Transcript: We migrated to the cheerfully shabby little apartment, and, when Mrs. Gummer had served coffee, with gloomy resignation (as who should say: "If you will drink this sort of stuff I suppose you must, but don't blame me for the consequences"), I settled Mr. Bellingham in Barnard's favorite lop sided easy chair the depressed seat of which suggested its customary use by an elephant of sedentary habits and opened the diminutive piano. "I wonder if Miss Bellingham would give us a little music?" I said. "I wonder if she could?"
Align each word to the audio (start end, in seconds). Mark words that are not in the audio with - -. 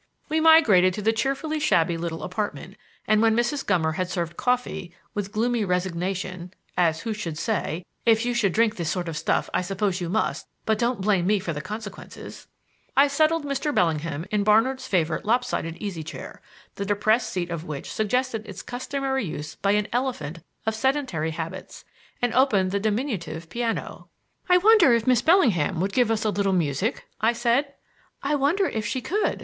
We 0.29 0.39
migrated 0.39 0.95
to 0.95 1.01
the 1.03 1.13
cheerfully 1.13 1.59
shabby 1.59 1.95
little 1.95 2.23
apartment, 2.23 2.75
and, 3.05 3.21
when 3.21 3.35
Mrs. 3.35 3.63
Gummer 3.63 3.93
had 3.97 4.09
served 4.09 4.35
coffee, 4.35 4.95
with 5.13 5.31
gloomy 5.31 5.63
resignation 5.63 6.51
(as 6.75 7.01
who 7.01 7.13
should 7.13 7.37
say: 7.37 7.85
"If 8.03 8.25
you 8.25 8.33
will 8.41 8.49
drink 8.49 8.77
this 8.77 8.89
sort 8.89 9.07
of 9.07 9.15
stuff 9.15 9.47
I 9.53 9.61
suppose 9.61 10.01
you 10.01 10.09
must, 10.09 10.47
but 10.65 10.79
don't 10.79 11.01
blame 11.01 11.27
me 11.27 11.37
for 11.37 11.53
the 11.53 11.61
consequences"), 11.61 12.47
I 12.97 13.07
settled 13.07 13.45
Mr. 13.45 13.71
Bellingham 13.75 14.25
in 14.31 14.43
Barnard's 14.43 14.87
favorite 14.87 15.23
lop 15.23 15.43
sided 15.43 15.77
easy 15.77 16.01
chair 16.03 16.41
the 16.77 16.83
depressed 16.83 17.29
seat 17.31 17.51
of 17.51 17.63
which 17.65 17.91
suggested 17.91 18.47
its 18.47 18.63
customary 18.63 19.25
use 19.25 19.53
by 19.53 19.73
an 19.73 19.87
elephant 19.93 20.39
of 20.65 20.73
sedentary 20.73 21.29
habits 21.29 21.85
and 22.23 22.33
opened 22.33 22.71
the 22.71 22.79
diminutive 22.79 23.49
piano. 23.51 24.09
"I 24.49 24.57
wonder 24.57 24.95
if 24.95 25.05
Miss 25.05 25.21
Bellingham 25.21 25.79
would 25.79 25.93
give 25.93 26.09
us 26.09 26.25
a 26.25 26.31
little 26.31 26.53
music?" 26.53 27.05
I 27.21 27.33
said. 27.33 27.75
"I 28.23 28.33
wonder 28.33 28.67
if 28.67 28.83
she 28.83 28.99
could?" 28.99 29.39